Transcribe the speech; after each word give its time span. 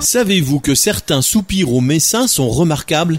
Savez-vous 0.00 0.60
que 0.60 0.74
certains 0.74 1.22
soupirs 1.22 1.72
au 1.72 1.80
messin 1.80 2.26
sont 2.26 2.50
remarquables? 2.50 3.18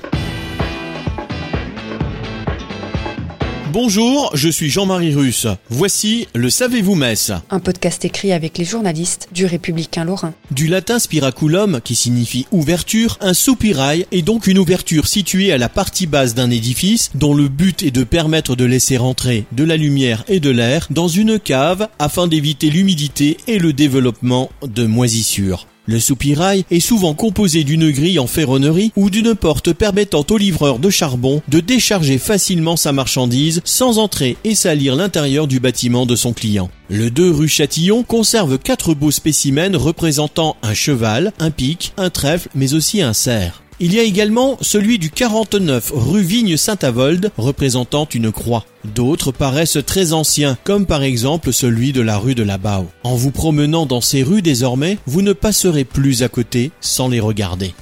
Bonjour, 3.71 4.31
je 4.33 4.47
suis 4.47 4.69
Jean-Marie 4.69 5.13
Russe. 5.13 5.47
Voici 5.69 6.27
le 6.33 6.49
Savez-vous 6.49 6.95
Messe 6.95 7.33
Un 7.49 7.59
podcast 7.59 8.05
écrit 8.05 8.31
avec 8.31 8.57
les 8.57 8.63
journalistes 8.63 9.27
du 9.33 9.45
Républicain 9.45 10.05
Lorrain. 10.05 10.33
Du 10.51 10.67
latin 10.67 10.97
spiraculum, 10.97 11.81
qui 11.83 11.95
signifie 11.95 12.45
ouverture, 12.51 13.17
un 13.19 13.33
soupirail 13.33 14.05
est 14.13 14.21
donc 14.21 14.47
une 14.47 14.59
ouverture 14.59 15.07
située 15.07 15.51
à 15.51 15.57
la 15.57 15.67
partie 15.67 16.07
basse 16.07 16.35
d'un 16.35 16.51
édifice 16.51 17.11
dont 17.15 17.33
le 17.33 17.49
but 17.49 17.83
est 17.83 17.91
de 17.91 18.05
permettre 18.05 18.55
de 18.55 18.63
laisser 18.63 18.97
entrer 18.97 19.45
de 19.51 19.65
la 19.65 19.75
lumière 19.75 20.23
et 20.29 20.39
de 20.39 20.51
l'air 20.51 20.87
dans 20.89 21.09
une 21.09 21.37
cave 21.37 21.89
afin 21.99 22.27
d'éviter 22.27 22.69
l'humidité 22.69 23.37
et 23.47 23.59
le 23.59 23.73
développement 23.73 24.49
de 24.63 24.85
moisissures. 24.85 25.67
Le 25.87 25.99
soupirail 25.99 26.65
est 26.71 26.79
souvent 26.79 27.13
composé 27.13 27.63
d'une 27.63 27.91
grille 27.91 28.19
en 28.19 28.27
ferronnerie 28.27 28.91
ou 28.95 29.09
d'une 29.09 29.35
porte 29.35 29.73
permettant 29.73 30.25
au 30.29 30.37
livreur 30.37 30.79
de 30.79 30.89
charbon 30.89 31.41
de 31.47 31.59
décharger 31.59 32.17
facilement 32.17 32.75
sa 32.75 32.91
marchandise 32.91 33.61
sans 33.65 33.99
entrer 33.99 34.37
et 34.43 34.55
salir 34.55 34.95
l'intérieur 34.95 35.47
du 35.47 35.59
bâtiment 35.59 36.05
de 36.05 36.15
son 36.15 36.33
client. 36.33 36.69
Le 36.89 37.09
2 37.09 37.31
rue 37.31 37.47
Châtillon 37.47 38.03
conserve 38.03 38.57
quatre 38.57 38.93
beaux 38.93 39.11
spécimens 39.11 39.77
représentant 39.77 40.55
un 40.63 40.73
cheval, 40.73 41.33
un 41.39 41.51
pic, 41.51 41.93
un 41.97 42.09
trèfle 42.09 42.49
mais 42.55 42.73
aussi 42.73 43.01
un 43.01 43.13
cerf. 43.13 43.64
Il 43.81 43.93
y 43.93 43.99
a 43.99 44.03
également 44.03 44.57
celui 44.61 44.99
du 44.99 45.11
49 45.11 45.91
rue 45.93 46.21
Vigne-Saint-Avold 46.21 47.31
représentant 47.37 48.07
une 48.13 48.31
croix. 48.31 48.65
D'autres 48.85 49.33
paraissent 49.33 49.79
très 49.85 50.13
anciens, 50.13 50.57
comme 50.63 50.85
par 50.85 51.03
exemple 51.03 51.51
celui 51.51 51.91
de 51.91 51.99
la 51.99 52.17
rue 52.17 52.35
de 52.35 52.43
la 52.43 52.57
Bao. 52.57 52.87
En 53.03 53.15
vous 53.15 53.31
promenant 53.31 53.85
dans 53.85 53.99
ces 53.99 54.23
rues 54.23 54.41
désormais, 54.41 54.97
vous 55.07 55.21
ne 55.21 55.33
passerez 55.33 55.83
plus 55.83 56.23
à 56.23 56.29
côté 56.29 56.71
sans 56.79 57.09
les 57.09 57.19
regarder. 57.19 57.73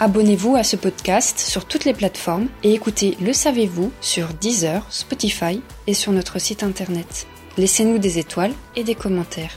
Abonnez-vous 0.00 0.56
à 0.56 0.64
ce 0.64 0.74
podcast 0.74 1.38
sur 1.38 1.64
toutes 1.64 1.84
les 1.84 1.94
plateformes 1.94 2.48
et 2.64 2.74
écoutez 2.74 3.16
Le 3.22 3.32
Savez-vous 3.32 3.92
sur 4.00 4.26
Deezer, 4.40 4.84
Spotify 4.90 5.60
et 5.86 5.94
sur 5.94 6.10
notre 6.10 6.40
site 6.40 6.64
internet. 6.64 7.28
Laissez-nous 7.56 7.98
des 7.98 8.18
étoiles 8.18 8.52
et 8.74 8.82
des 8.82 8.96
commentaires. 8.96 9.56